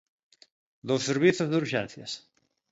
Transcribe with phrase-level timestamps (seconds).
[0.87, 2.11] Nos servizos de urxencias.